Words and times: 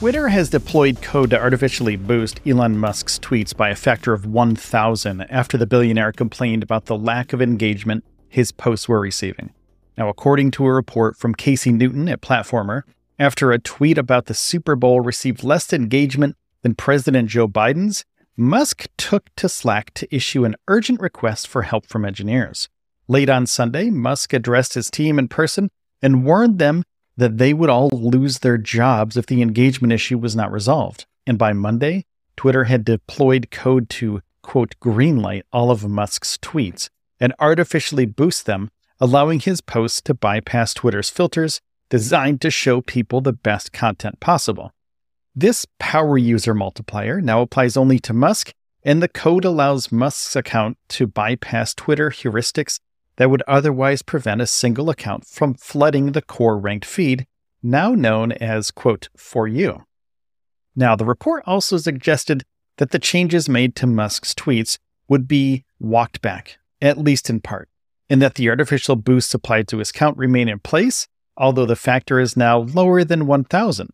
Twitter 0.00 0.28
has 0.28 0.48
deployed 0.48 1.02
code 1.02 1.28
to 1.28 1.38
artificially 1.38 1.94
boost 1.94 2.40
Elon 2.46 2.78
Musk's 2.78 3.18
tweets 3.18 3.54
by 3.54 3.68
a 3.68 3.76
factor 3.76 4.14
of 4.14 4.24
1,000 4.24 5.20
after 5.28 5.58
the 5.58 5.66
billionaire 5.66 6.10
complained 6.10 6.62
about 6.62 6.86
the 6.86 6.96
lack 6.96 7.34
of 7.34 7.42
engagement 7.42 8.02
his 8.26 8.50
posts 8.50 8.88
were 8.88 8.98
receiving. 8.98 9.52
Now, 9.98 10.08
according 10.08 10.52
to 10.52 10.64
a 10.64 10.72
report 10.72 11.18
from 11.18 11.34
Casey 11.34 11.70
Newton 11.70 12.08
at 12.08 12.22
Platformer, 12.22 12.84
after 13.18 13.52
a 13.52 13.58
tweet 13.58 13.98
about 13.98 14.24
the 14.24 14.32
Super 14.32 14.74
Bowl 14.74 15.02
received 15.02 15.44
less 15.44 15.70
engagement 15.70 16.34
than 16.62 16.74
President 16.76 17.28
Joe 17.28 17.46
Biden's, 17.46 18.06
Musk 18.38 18.86
took 18.96 19.28
to 19.36 19.50
Slack 19.50 19.92
to 19.92 20.08
issue 20.10 20.46
an 20.46 20.56
urgent 20.66 21.02
request 21.02 21.46
for 21.46 21.60
help 21.60 21.84
from 21.84 22.06
engineers. 22.06 22.70
Late 23.06 23.28
on 23.28 23.44
Sunday, 23.44 23.90
Musk 23.90 24.32
addressed 24.32 24.72
his 24.72 24.90
team 24.90 25.18
in 25.18 25.28
person 25.28 25.68
and 26.00 26.24
warned 26.24 26.58
them 26.58 26.84
that 27.20 27.36
they 27.36 27.52
would 27.52 27.68
all 27.68 27.90
lose 27.90 28.38
their 28.38 28.56
jobs 28.56 29.14
if 29.14 29.26
the 29.26 29.42
engagement 29.42 29.92
issue 29.92 30.16
was 30.16 30.34
not 30.34 30.50
resolved. 30.50 31.04
And 31.26 31.36
by 31.36 31.52
Monday, 31.52 32.06
Twitter 32.34 32.64
had 32.64 32.82
deployed 32.82 33.50
code 33.50 33.90
to, 33.90 34.22
quote, 34.42 34.74
greenlight 34.80 35.42
all 35.52 35.70
of 35.70 35.86
Musk's 35.86 36.38
tweets 36.38 36.88
and 37.20 37.34
artificially 37.38 38.06
boost 38.06 38.46
them, 38.46 38.70
allowing 38.98 39.38
his 39.38 39.60
posts 39.60 40.00
to 40.00 40.14
bypass 40.14 40.72
Twitter's 40.72 41.10
filters 41.10 41.60
designed 41.90 42.40
to 42.40 42.50
show 42.50 42.80
people 42.80 43.20
the 43.20 43.34
best 43.34 43.70
content 43.70 44.18
possible. 44.20 44.72
This 45.36 45.66
power 45.78 46.16
user 46.16 46.54
multiplier 46.54 47.20
now 47.20 47.42
applies 47.42 47.76
only 47.76 47.98
to 47.98 48.14
Musk, 48.14 48.54
and 48.82 49.02
the 49.02 49.08
code 49.08 49.44
allows 49.44 49.92
Musk's 49.92 50.36
account 50.36 50.78
to 50.88 51.06
bypass 51.06 51.74
Twitter 51.74 52.08
heuristics 52.08 52.80
that 53.16 53.30
would 53.30 53.42
otherwise 53.46 54.02
prevent 54.02 54.40
a 54.40 54.46
single 54.46 54.90
account 54.90 55.26
from 55.26 55.54
flooding 55.54 56.12
the 56.12 56.22
core 56.22 56.58
ranked 56.58 56.84
feed, 56.84 57.26
now 57.62 57.92
known 57.94 58.32
as, 58.32 58.70
quote, 58.70 59.08
for 59.16 59.46
you. 59.46 59.84
Now, 60.74 60.96
the 60.96 61.04
report 61.04 61.42
also 61.46 61.76
suggested 61.76 62.44
that 62.78 62.90
the 62.90 62.98
changes 62.98 63.48
made 63.48 63.76
to 63.76 63.86
Musk's 63.86 64.34
tweets 64.34 64.78
would 65.08 65.28
be 65.28 65.64
walked 65.78 66.22
back, 66.22 66.58
at 66.80 66.98
least 66.98 67.28
in 67.28 67.40
part, 67.40 67.68
and 68.08 68.22
that 68.22 68.34
the 68.34 68.48
artificial 68.48 68.96
boosts 68.96 69.34
applied 69.34 69.68
to 69.68 69.78
his 69.78 69.92
count 69.92 70.16
remain 70.16 70.48
in 70.48 70.58
place, 70.58 71.06
although 71.36 71.66
the 71.66 71.76
factor 71.76 72.20
is 72.20 72.36
now 72.36 72.58
lower 72.58 73.04
than 73.04 73.26
1,000. 73.26 73.90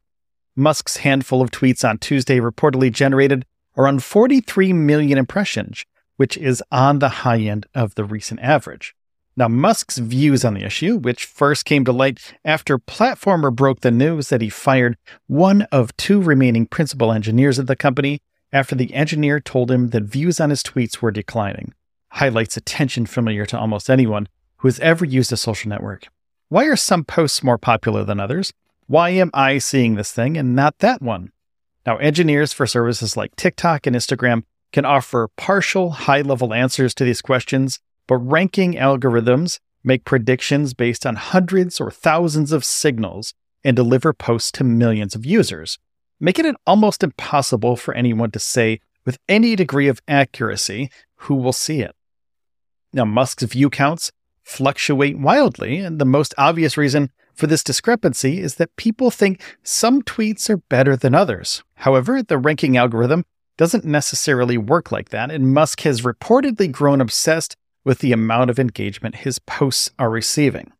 Musk's 0.56 0.98
handful 0.98 1.42
of 1.42 1.50
tweets 1.50 1.88
on 1.88 1.98
Tuesday 1.98 2.38
reportedly 2.38 2.90
generated 2.90 3.44
around 3.76 4.02
43 4.02 4.72
million 4.72 5.18
impressions, 5.18 5.84
which 6.16 6.38
is 6.38 6.62
on 6.72 6.98
the 6.98 7.08
high 7.08 7.40
end 7.40 7.66
of 7.74 7.94
the 7.94 8.04
recent 8.04 8.40
average. 8.40 8.94
Now, 9.38 9.48
Musk's 9.48 9.98
views 9.98 10.46
on 10.46 10.54
the 10.54 10.64
issue, 10.64 10.96
which 10.96 11.26
first 11.26 11.66
came 11.66 11.84
to 11.84 11.92
light 11.92 12.34
after 12.42 12.78
Platformer 12.78 13.54
broke 13.54 13.80
the 13.80 13.90
news 13.90 14.30
that 14.30 14.40
he 14.40 14.48
fired 14.48 14.96
one 15.26 15.62
of 15.70 15.94
two 15.98 16.22
remaining 16.22 16.64
principal 16.64 17.12
engineers 17.12 17.58
at 17.58 17.66
the 17.66 17.76
company 17.76 18.22
after 18.50 18.74
the 18.74 18.94
engineer 18.94 19.38
told 19.38 19.70
him 19.70 19.90
that 19.90 20.04
views 20.04 20.40
on 20.40 20.48
his 20.48 20.62
tweets 20.62 21.02
were 21.02 21.10
declining, 21.10 21.74
highlights 22.12 22.56
a 22.56 22.62
tension 22.62 23.04
familiar 23.04 23.44
to 23.44 23.58
almost 23.58 23.90
anyone 23.90 24.26
who 24.58 24.68
has 24.68 24.80
ever 24.80 25.04
used 25.04 25.30
a 25.32 25.36
social 25.36 25.68
network. 25.68 26.08
Why 26.48 26.64
are 26.64 26.76
some 26.76 27.04
posts 27.04 27.42
more 27.42 27.58
popular 27.58 28.04
than 28.04 28.18
others? 28.18 28.54
Why 28.86 29.10
am 29.10 29.30
I 29.34 29.58
seeing 29.58 29.96
this 29.96 30.12
thing 30.12 30.38
and 30.38 30.56
not 30.56 30.78
that 30.78 31.02
one? 31.02 31.32
Now, 31.84 31.98
engineers 31.98 32.54
for 32.54 32.66
services 32.66 33.18
like 33.18 33.36
TikTok 33.36 33.86
and 33.86 33.94
Instagram 33.94 34.44
can 34.72 34.86
offer 34.86 35.28
partial, 35.36 35.90
high 35.90 36.22
level 36.22 36.54
answers 36.54 36.94
to 36.94 37.04
these 37.04 37.20
questions 37.20 37.80
but 38.06 38.16
ranking 38.16 38.74
algorithms 38.74 39.58
make 39.82 40.04
predictions 40.04 40.74
based 40.74 41.06
on 41.06 41.16
hundreds 41.16 41.80
or 41.80 41.90
thousands 41.90 42.52
of 42.52 42.64
signals 42.64 43.34
and 43.64 43.76
deliver 43.76 44.12
posts 44.12 44.52
to 44.52 44.64
millions 44.64 45.14
of 45.14 45.24
users, 45.26 45.78
making 46.20 46.44
it 46.44 46.56
almost 46.66 47.02
impossible 47.02 47.76
for 47.76 47.94
anyone 47.94 48.30
to 48.30 48.38
say 48.38 48.80
with 49.04 49.18
any 49.28 49.56
degree 49.56 49.88
of 49.88 50.02
accuracy 50.08 50.90
who 51.16 51.34
will 51.34 51.52
see 51.52 51.80
it. 51.80 51.94
Now, 52.92 53.04
Musk's 53.04 53.44
view 53.44 53.70
counts 53.70 54.10
fluctuate 54.42 55.18
wildly, 55.18 55.78
and 55.78 56.00
the 56.00 56.04
most 56.04 56.34
obvious 56.38 56.76
reason 56.76 57.10
for 57.34 57.46
this 57.46 57.64
discrepancy 57.64 58.40
is 58.40 58.54
that 58.54 58.74
people 58.76 59.10
think 59.10 59.42
some 59.62 60.02
tweets 60.02 60.48
are 60.48 60.56
better 60.56 60.96
than 60.96 61.14
others. 61.14 61.62
However, 61.74 62.22
the 62.22 62.38
ranking 62.38 62.76
algorithm 62.76 63.24
doesn't 63.56 63.84
necessarily 63.84 64.56
work 64.56 64.92
like 64.92 65.10
that, 65.10 65.30
and 65.30 65.52
Musk 65.52 65.80
has 65.82 66.02
reportedly 66.02 66.70
grown 66.70 67.00
obsessed 67.00 67.56
with 67.86 68.00
the 68.00 68.12
amount 68.12 68.50
of 68.50 68.58
engagement 68.58 69.14
his 69.14 69.38
posts 69.38 69.92
are 69.96 70.10
receiving. 70.10 70.72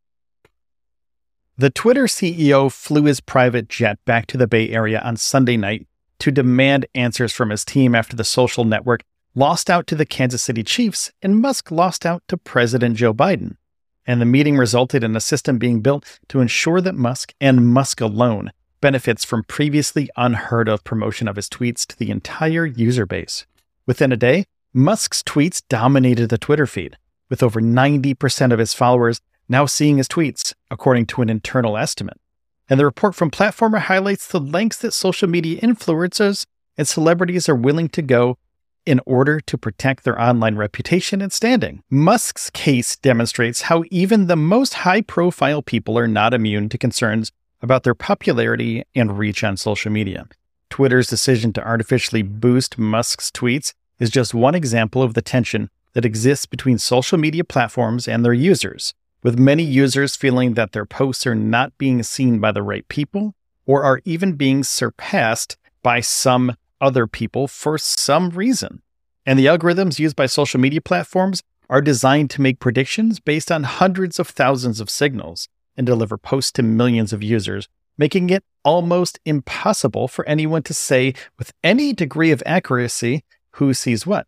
The 1.57 1.71
Twitter 1.71 2.05
CEO 2.05 2.71
flew 2.71 3.05
his 3.05 3.21
private 3.21 3.69
jet 3.69 3.99
back 4.05 4.27
to 4.27 4.37
the 4.37 4.49
Bay 4.49 4.71
Area 4.71 5.01
on 5.01 5.17
Sunday 5.17 5.57
night 5.57 5.87
to 6.19 6.33
demand 6.33 6.85
answers 6.97 7.33
from 7.33 7.51
his 7.51 7.65
team 7.65 7.95
after 7.95 8.17
the 8.17 8.25
social 8.25 8.65
network 8.65 9.05
lost 9.37 9.71
out 9.71 9.87
to 9.87 9.95
the 9.95 10.05
Kansas 10.05 10.43
City 10.43 10.65
Chiefs 10.65 11.13
and 11.23 11.41
Musk 11.41 11.71
lost 11.71 12.05
out 12.05 12.25
to 12.27 12.37
President 12.37 12.97
Joe 12.97 13.15
Biden. 13.15 13.57
And 14.05 14.21
the 14.21 14.27
meeting 14.27 14.57
resulted 14.57 15.05
in 15.05 15.15
a 15.15 15.21
system 15.21 15.59
being 15.59 15.83
built 15.83 16.19
to 16.29 16.41
ensure 16.41 16.81
that 16.81 16.97
Musk 16.97 17.33
and 17.41 17.69
Musk 17.69 18.01
alone 18.01 18.51
benefits 18.81 19.25
from 19.25 19.45
previously 19.45 20.11
unheard 20.17 20.69
of 20.69 20.83
promotion 20.83 21.29
of 21.29 21.37
his 21.37 21.49
tweets 21.49 21.87
to 21.87 21.97
the 21.97 22.11
entire 22.11 22.67
user 22.67 23.07
base. 23.07 23.47
Within 23.87 24.11
a 24.11 24.17
day, 24.17 24.47
Musk's 24.77 25.23
tweets 25.23 25.63
dominated 25.71 26.29
the 26.29 26.37
Twitter 26.37 26.67
feed, 26.67 26.99
with 27.31 27.43
over 27.43 27.63
90% 27.63 28.53
of 28.53 28.59
his 28.59 28.75
followers 28.75 29.23
now 29.49 29.65
seeing 29.65 29.97
his 29.97 30.07
tweets, 30.07 30.53
according 30.71 31.07
to 31.07 31.23
an 31.23 31.31
internal 31.31 31.79
estimate. 31.79 32.21
And 32.69 32.79
the 32.79 32.85
report 32.85 33.15
from 33.15 33.31
Platformer 33.31 33.79
highlights 33.79 34.29
the 34.29 34.39
lengths 34.39 34.77
that 34.81 34.93
social 34.93 35.31
media 35.31 35.63
influencers 35.63 36.45
and 36.77 36.87
celebrities 36.87 37.49
are 37.49 37.55
willing 37.55 37.89
to 37.89 38.03
go 38.03 38.37
in 38.85 39.01
order 39.07 39.41
to 39.41 39.57
protect 39.57 40.05
their 40.05 40.21
online 40.21 40.57
reputation 40.57 41.23
and 41.23 41.33
standing. 41.33 41.83
Musk's 41.89 42.51
case 42.51 42.97
demonstrates 42.97 43.63
how 43.63 43.83
even 43.91 44.27
the 44.27 44.37
most 44.37 44.75
high 44.75 45.01
profile 45.01 45.63
people 45.63 45.99
are 45.99 46.07
not 46.07 46.35
immune 46.35 46.69
to 46.69 46.77
concerns 46.77 47.33
about 47.63 47.83
their 47.83 47.95
popularity 47.95 48.85
and 48.95 49.17
reach 49.17 49.43
on 49.43 49.57
social 49.57 49.91
media. 49.91 50.29
Twitter's 50.69 51.07
decision 51.07 51.55
to 51.55 51.67
artificially 51.67 52.21
boost 52.21 52.77
Musk's 52.77 53.31
tweets 53.31 53.73
is 53.99 54.11
just 54.11 54.35
one 54.35 54.55
example 54.55 55.03
of 55.03 55.15
the 55.15 55.23
tension 55.23 55.71
that 55.95 56.05
exists 56.05 56.47
between 56.47 56.79
social 56.79 57.19
media 57.19 57.45
platforms 57.45 58.07
and 58.07 58.25
their 58.25 58.35
users, 58.35 58.93
with 59.23 59.39
many 59.39 59.63
users 59.63 60.17
feeling 60.17 60.55
that 60.55 60.73
their 60.73 60.85
posts 60.85 61.27
are 61.27 61.35
not 61.35 61.77
being 61.79 62.03
seen 62.03 62.39
by 62.39 62.53
the 62.53 62.63
right 62.63 62.87
people 62.89 63.35
or 63.65 63.83
are 63.83 64.01
even 64.05 64.35
being 64.35 64.63
surpassed 64.63 65.57
by 65.83 66.01
some 66.01 66.55
other 66.81 67.07
people 67.07 67.49
for 67.49 67.79
some 67.79 68.31
reason. 68.31 68.83
And 69.25 69.39
the 69.39 69.47
algorithms 69.47 69.99
used 69.99 70.17
by 70.17 70.27
social 70.27 70.61
media 70.61 70.81
platforms 70.81 71.43
are 71.69 71.81
designed 71.81 72.31
to 72.31 72.43
make 72.43 72.61
predictions 72.61 73.19
based 73.19 73.51
on 73.51 73.65
hundreds 73.65 74.21
of 74.21 74.29
thousands 74.29 74.81
of 74.81 74.91
signals 74.91 75.49
and 75.77 75.87
deliver 75.87 76.17
posts 76.17 76.53
to 76.53 76.63
millions 76.63 77.13
of 77.13 77.23
users, 77.23 77.69
making 77.99 78.31
it 78.31 78.45
almost 78.65 79.19
impossible 79.25 80.07
for 80.09 80.29
anyone 80.29 80.63
to 80.63 80.75
say 80.75 81.15
with 81.39 81.53
any 81.65 81.93
degree 81.93 82.31
of 82.31 82.43
accuracy 82.47 83.25
who 83.57 83.75
sees 83.75 84.07
what. 84.07 84.27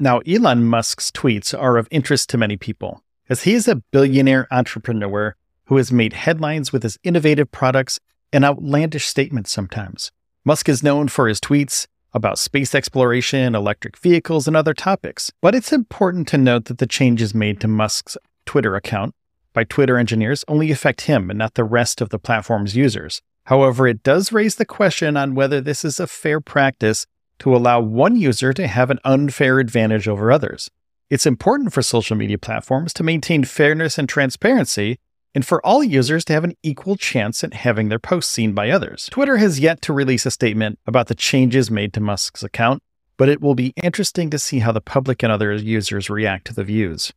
Now, 0.00 0.18
Elon 0.20 0.64
Musk's 0.64 1.10
tweets 1.10 1.56
are 1.56 1.76
of 1.76 1.88
interest 1.90 2.28
to 2.30 2.38
many 2.38 2.56
people, 2.56 3.02
as 3.28 3.44
he 3.44 3.54
is 3.54 3.68
a 3.68 3.82
billionaire 3.92 4.48
entrepreneur 4.50 5.36
who 5.66 5.76
has 5.76 5.92
made 5.92 6.12
headlines 6.12 6.72
with 6.72 6.82
his 6.82 6.98
innovative 7.04 7.50
products 7.50 8.00
and 8.32 8.44
outlandish 8.44 9.06
statements 9.06 9.52
sometimes. 9.52 10.10
Musk 10.44 10.68
is 10.68 10.82
known 10.82 11.08
for 11.08 11.28
his 11.28 11.40
tweets 11.40 11.86
about 12.12 12.38
space 12.38 12.74
exploration, 12.74 13.54
electric 13.54 13.96
vehicles, 13.98 14.46
and 14.46 14.56
other 14.56 14.74
topics. 14.74 15.32
But 15.40 15.54
it's 15.54 15.72
important 15.72 16.28
to 16.28 16.38
note 16.38 16.66
that 16.66 16.78
the 16.78 16.86
changes 16.86 17.34
made 17.34 17.60
to 17.60 17.68
Musk's 17.68 18.16
Twitter 18.46 18.76
account 18.76 19.14
by 19.52 19.64
Twitter 19.64 19.96
engineers 19.96 20.44
only 20.46 20.70
affect 20.70 21.02
him 21.02 21.30
and 21.30 21.38
not 21.38 21.54
the 21.54 21.64
rest 21.64 22.00
of 22.00 22.10
the 22.10 22.18
platform's 22.18 22.76
users. 22.76 23.22
However, 23.44 23.86
it 23.86 24.02
does 24.02 24.32
raise 24.32 24.56
the 24.56 24.64
question 24.64 25.16
on 25.16 25.34
whether 25.34 25.60
this 25.60 25.84
is 25.84 25.98
a 25.98 26.06
fair 26.06 26.40
practice 26.40 27.06
to 27.40 27.54
allow 27.54 27.80
one 27.80 28.16
user 28.16 28.52
to 28.52 28.66
have 28.66 28.90
an 28.90 29.00
unfair 29.04 29.58
advantage 29.58 30.08
over 30.08 30.30
others. 30.30 30.70
It's 31.10 31.26
important 31.26 31.72
for 31.72 31.82
social 31.82 32.16
media 32.16 32.38
platforms 32.38 32.92
to 32.94 33.02
maintain 33.02 33.44
fairness 33.44 33.98
and 33.98 34.08
transparency, 34.08 34.98
and 35.34 35.44
for 35.44 35.64
all 35.66 35.82
users 35.82 36.24
to 36.24 36.32
have 36.32 36.44
an 36.44 36.56
equal 36.62 36.96
chance 36.96 37.42
at 37.42 37.54
having 37.54 37.88
their 37.88 37.98
posts 37.98 38.32
seen 38.32 38.52
by 38.52 38.70
others. 38.70 39.08
Twitter 39.10 39.36
has 39.36 39.60
yet 39.60 39.82
to 39.82 39.92
release 39.92 40.24
a 40.24 40.30
statement 40.30 40.78
about 40.86 41.08
the 41.08 41.14
changes 41.14 41.70
made 41.70 41.92
to 41.92 42.00
Musk's 42.00 42.42
account, 42.42 42.82
but 43.16 43.28
it 43.28 43.40
will 43.40 43.54
be 43.54 43.74
interesting 43.82 44.30
to 44.30 44.38
see 44.38 44.60
how 44.60 44.72
the 44.72 44.80
public 44.80 45.22
and 45.22 45.32
other 45.32 45.52
users 45.54 46.08
react 46.08 46.46
to 46.46 46.54
the 46.54 46.64
views. 46.64 47.12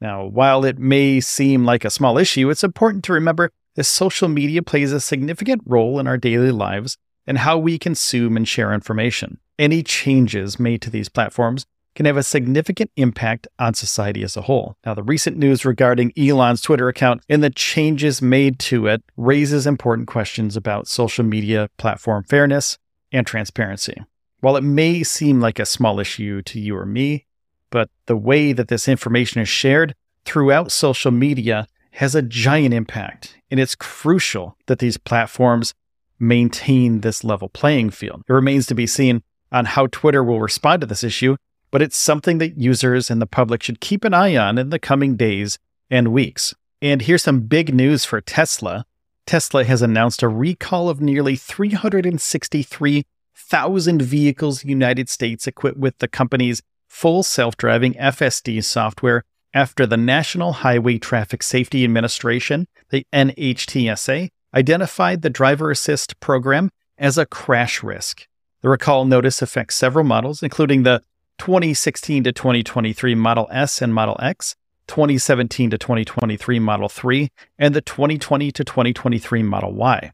Now, 0.00 0.24
while 0.24 0.64
it 0.64 0.78
may 0.78 1.20
seem 1.20 1.64
like 1.64 1.84
a 1.84 1.90
small 1.90 2.18
issue, 2.18 2.50
it's 2.50 2.64
important 2.64 3.04
to 3.04 3.12
remember 3.12 3.50
that 3.74 3.84
social 3.84 4.28
media 4.28 4.62
plays 4.62 4.92
a 4.92 5.00
significant 5.00 5.62
role 5.66 5.98
in 5.98 6.06
our 6.06 6.16
daily 6.16 6.52
lives 6.52 6.96
and 7.26 7.38
how 7.38 7.58
we 7.58 7.78
consume 7.78 8.36
and 8.36 8.46
share 8.46 8.72
information. 8.72 9.38
Any 9.58 9.82
changes 9.82 10.60
made 10.60 10.80
to 10.82 10.90
these 10.90 11.08
platforms 11.08 11.66
can 11.96 12.06
have 12.06 12.16
a 12.16 12.22
significant 12.22 12.92
impact 12.96 13.48
on 13.58 13.74
society 13.74 14.22
as 14.22 14.36
a 14.36 14.42
whole. 14.42 14.76
Now, 14.86 14.94
the 14.94 15.02
recent 15.02 15.36
news 15.36 15.64
regarding 15.64 16.12
Elon's 16.16 16.60
Twitter 16.60 16.88
account 16.88 17.22
and 17.28 17.42
the 17.42 17.50
changes 17.50 18.22
made 18.22 18.60
to 18.60 18.86
it 18.86 19.02
raises 19.16 19.66
important 19.66 20.06
questions 20.06 20.56
about 20.56 20.86
social 20.86 21.24
media 21.24 21.68
platform 21.76 22.22
fairness 22.22 22.78
and 23.10 23.26
transparency. 23.26 24.00
While 24.40 24.56
it 24.56 24.62
may 24.62 25.02
seem 25.02 25.40
like 25.40 25.58
a 25.58 25.66
small 25.66 25.98
issue 25.98 26.40
to 26.42 26.60
you 26.60 26.76
or 26.76 26.86
me, 26.86 27.26
but 27.70 27.90
the 28.06 28.16
way 28.16 28.52
that 28.52 28.68
this 28.68 28.86
information 28.86 29.40
is 29.40 29.48
shared 29.48 29.96
throughout 30.24 30.70
social 30.70 31.10
media 31.10 31.66
has 31.92 32.14
a 32.14 32.22
giant 32.22 32.74
impact, 32.74 33.36
and 33.50 33.58
it's 33.58 33.74
crucial 33.74 34.56
that 34.66 34.78
these 34.78 34.98
platforms 34.98 35.74
maintain 36.20 37.00
this 37.00 37.24
level 37.24 37.48
playing 37.48 37.90
field. 37.90 38.22
It 38.28 38.32
remains 38.32 38.66
to 38.66 38.74
be 38.76 38.86
seen 38.86 39.24
on 39.50 39.64
how 39.64 39.86
Twitter 39.86 40.22
will 40.22 40.40
respond 40.40 40.82
to 40.82 40.86
this 40.86 41.04
issue, 41.04 41.36
but 41.70 41.80
it's 41.82 41.96
something 41.96 42.38
that 42.38 42.58
users 42.58 43.10
and 43.10 43.20
the 43.20 43.26
public 43.26 43.62
should 43.62 43.80
keep 43.80 44.04
an 44.04 44.14
eye 44.14 44.36
on 44.36 44.56
in 44.58 44.70
the 44.70 44.78
coming 44.78 45.16
days 45.16 45.58
and 45.90 46.08
weeks. 46.08 46.54
And 46.80 47.02
here's 47.02 47.24
some 47.24 47.40
big 47.40 47.74
news 47.74 48.04
for 48.04 48.20
Tesla. 48.20 48.84
Tesla 49.26 49.64
has 49.64 49.82
announced 49.82 50.22
a 50.22 50.28
recall 50.28 50.88
of 50.88 51.00
nearly 51.00 51.34
363,000 51.36 54.02
vehicles 54.02 54.62
in 54.62 54.68
the 54.68 54.72
United 54.72 55.08
States 55.08 55.46
equipped 55.46 55.78
with 55.78 55.96
the 55.98 56.08
company's 56.08 56.60
full 56.88 57.22
self-driving 57.22 57.94
FSD 57.94 58.64
software 58.64 59.24
after 59.52 59.86
the 59.86 59.96
National 59.96 60.52
Highway 60.52 60.98
Traffic 60.98 61.42
Safety 61.42 61.82
Administration, 61.84 62.68
the 62.90 63.06
NHTSA, 63.12 64.28
identified 64.54 65.22
the 65.22 65.30
driver 65.30 65.70
assist 65.70 66.20
program 66.20 66.70
as 66.96 67.18
a 67.18 67.26
crash 67.26 67.82
risk. 67.82 68.27
The 68.60 68.68
recall 68.68 69.04
notice 69.04 69.40
affects 69.40 69.76
several 69.76 70.04
models, 70.04 70.42
including 70.42 70.82
the 70.82 71.02
2016 71.38 72.24
to 72.24 72.32
2023 72.32 73.14
Model 73.14 73.46
S 73.52 73.80
and 73.80 73.94
Model 73.94 74.16
X, 74.20 74.56
2017 74.88 75.70
to 75.70 75.78
2023 75.78 76.58
Model 76.58 76.88
3, 76.88 77.30
and 77.58 77.74
the 77.74 77.80
2020 77.80 78.50
to 78.50 78.64
2023 78.64 79.42
Model 79.44 79.72
Y. 79.72 80.12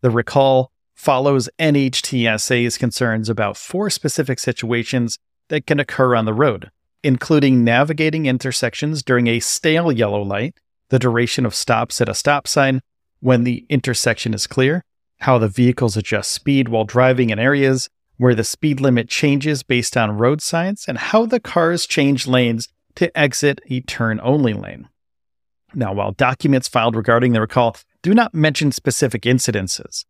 The 0.00 0.10
recall 0.10 0.72
follows 0.94 1.50
NHTSA's 1.58 2.78
concerns 2.78 3.28
about 3.28 3.58
four 3.58 3.90
specific 3.90 4.38
situations 4.38 5.18
that 5.48 5.66
can 5.66 5.78
occur 5.78 6.16
on 6.16 6.24
the 6.24 6.32
road, 6.32 6.70
including 7.02 7.62
navigating 7.62 8.24
intersections 8.24 9.02
during 9.02 9.26
a 9.26 9.40
stale 9.40 9.92
yellow 9.92 10.22
light, 10.22 10.54
the 10.88 10.98
duration 10.98 11.44
of 11.44 11.54
stops 11.54 12.00
at 12.00 12.08
a 12.08 12.14
stop 12.14 12.48
sign, 12.48 12.80
when 13.20 13.44
the 13.44 13.66
intersection 13.68 14.32
is 14.32 14.46
clear, 14.46 14.82
how 15.22 15.38
the 15.38 15.48
vehicles 15.48 15.96
adjust 15.96 16.30
speed 16.32 16.68
while 16.68 16.84
driving 16.84 17.30
in 17.30 17.38
areas 17.38 17.88
where 18.16 18.34
the 18.34 18.44
speed 18.44 18.80
limit 18.80 19.08
changes 19.08 19.62
based 19.62 19.96
on 19.96 20.18
road 20.18 20.40
signs, 20.40 20.84
and 20.86 20.98
how 20.98 21.26
the 21.26 21.40
cars 21.40 21.86
change 21.86 22.26
lanes 22.26 22.68
to 22.94 23.16
exit 23.18 23.60
a 23.68 23.80
turn 23.80 24.20
only 24.22 24.52
lane. 24.52 24.88
Now, 25.74 25.92
while 25.92 26.12
documents 26.12 26.68
filed 26.68 26.94
regarding 26.94 27.32
the 27.32 27.40
recall 27.40 27.76
do 28.02 28.14
not 28.14 28.34
mention 28.34 28.70
specific 28.70 29.22
incidences, 29.22 30.04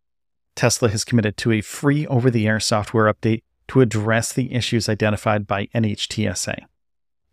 Tesla 0.55 0.89
has 0.89 1.03
committed 1.03 1.37
to 1.37 1.51
a 1.51 1.61
free 1.61 2.05
over 2.07 2.29
the 2.29 2.47
air 2.47 2.59
software 2.59 3.11
update 3.11 3.41
to 3.69 3.81
address 3.81 4.33
the 4.33 4.53
issues 4.53 4.89
identified 4.89 5.47
by 5.47 5.67
NHTSA. 5.67 6.65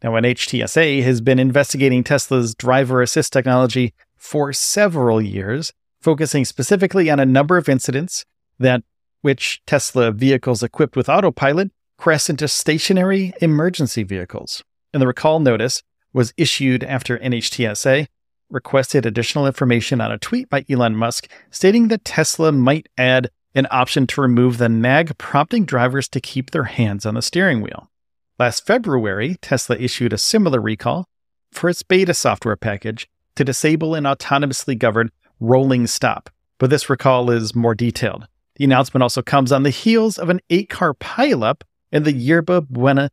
Now, 0.02 0.12
NHTSA 0.12 1.02
has 1.02 1.20
been 1.20 1.38
investigating 1.38 2.04
Tesla's 2.04 2.54
driver 2.54 3.02
assist 3.02 3.32
technology 3.32 3.92
for 4.16 4.52
several 4.52 5.20
years, 5.20 5.72
focusing 6.00 6.44
specifically 6.44 7.10
on 7.10 7.20
a 7.20 7.26
number 7.26 7.56
of 7.56 7.68
incidents 7.68 8.24
that 8.58 8.82
which 9.22 9.60
Tesla 9.66 10.12
vehicles 10.12 10.62
equipped 10.62 10.96
with 10.96 11.08
autopilot 11.08 11.70
crash 11.98 12.30
into 12.30 12.48
stationary 12.48 13.32
emergency 13.40 14.02
vehicles. 14.02 14.64
And 14.92 15.02
the 15.02 15.06
recall 15.06 15.40
notice 15.40 15.82
was 16.12 16.32
issued 16.36 16.82
after 16.82 17.18
NHTSA 17.18 18.06
requested 18.48 19.06
additional 19.06 19.46
information 19.46 20.00
on 20.00 20.10
a 20.10 20.18
tweet 20.18 20.48
by 20.48 20.64
Elon 20.68 20.96
Musk 20.96 21.28
stating 21.50 21.88
that 21.88 22.04
Tesla 22.04 22.50
might 22.50 22.88
add 22.98 23.30
an 23.54 23.66
option 23.70 24.06
to 24.08 24.20
remove 24.20 24.58
the 24.58 24.68
nag, 24.68 25.16
prompting 25.18 25.64
drivers 25.64 26.08
to 26.08 26.20
keep 26.20 26.50
their 26.50 26.64
hands 26.64 27.04
on 27.04 27.14
the 27.14 27.22
steering 27.22 27.60
wheel. 27.60 27.90
Last 28.38 28.66
February, 28.66 29.36
Tesla 29.42 29.76
issued 29.76 30.12
a 30.12 30.18
similar 30.18 30.60
recall 30.60 31.06
for 31.52 31.68
its 31.68 31.82
beta 31.82 32.14
software 32.14 32.56
package 32.56 33.08
to 33.36 33.44
disable 33.44 33.94
an 33.94 34.04
autonomously 34.04 34.78
governed 34.78 35.10
rolling 35.40 35.86
stop, 35.86 36.30
but 36.58 36.70
this 36.70 36.88
recall 36.88 37.30
is 37.30 37.54
more 37.54 37.74
detailed. 37.74 38.28
The 38.56 38.64
announcement 38.64 39.02
also 39.02 39.22
comes 39.22 39.52
on 39.52 39.62
the 39.62 39.70
heels 39.70 40.18
of 40.18 40.28
an 40.28 40.40
eight 40.50 40.68
car 40.68 40.94
pileup 40.94 41.62
in 41.90 42.02
the 42.02 42.12
Yerba 42.12 42.60
Buena 42.60 43.10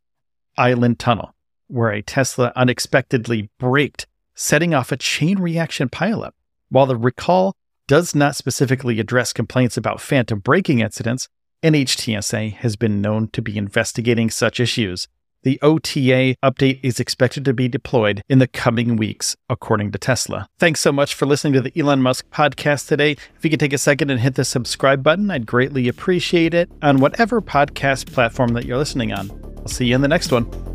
Island 0.57 1.00
Tunnel, 1.00 1.33
where 1.68 1.91
a 1.91 2.01
Tesla 2.01 2.51
unexpectedly 2.56 3.50
braked, 3.57 4.07
setting 4.35 4.74
off 4.74 4.91
a 4.91 4.97
chain 4.97 5.39
reaction 5.39 5.89
pileup. 5.89 6.31
While 6.69 6.85
the 6.85 6.97
recall 6.97 7.56
does 7.88 8.13
not 8.13 8.35
specifically 8.35 9.00
address 9.00 9.31
complaints 9.31 9.77
about 9.77 10.01
phantom 10.01 10.39
braking 10.39 10.81
incidents, 10.81 11.30
NHTSA 11.63 12.53
has 12.56 12.75
been 12.75 13.01
known 13.01 13.30
to 13.30 13.41
be 13.41 13.57
investigating 13.57 14.30
such 14.30 14.59
issues. 14.59 15.07
The 15.44 15.60
OTA 15.62 16.36
update 16.44 16.80
is 16.84 17.00
expected 17.00 17.45
to 17.45 17.54
be 17.54 17.68
deployed 17.68 18.22
in 18.28 18.39
the 18.39 18.48
coming 18.48 18.95
weeks, 18.95 19.36
according 19.50 19.92
to 19.92 19.98
Tesla. 19.98 20.48
Thanks 20.60 20.81
so 20.81 20.92
much 20.92 21.13
for 21.13 21.25
listening 21.25 21.54
to 21.54 21.62
the 21.62 21.80
Elon 21.80 22.01
Musk 22.01 22.30
podcast 22.31 22.88
today. 22.88 23.12
If 23.12 23.44
you 23.44 23.50
could 23.50 23.60
take 23.60 23.74
a 23.74 23.78
second 23.78 24.10
and 24.10 24.19
hit 24.19 24.36
the 24.36 24.45
subscribe 24.45 25.04
button, 25.04 25.31
I'd 25.31 25.45
greatly 25.45 25.88
appreciate 25.88 26.54
it 26.54 26.69
on 26.81 27.00
whatever 27.00 27.42
podcast 27.42 28.12
platform 28.12 28.54
that 28.54 28.66
you're 28.66 28.78
listening 28.78 29.13
on. 29.13 29.31
I'll 29.57 29.68
see 29.68 29.86
you 29.86 29.95
in 29.95 30.01
the 30.01 30.07
next 30.07 30.31
one. 30.31 30.67